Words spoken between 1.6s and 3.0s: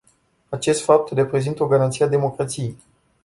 o garanție a democrației.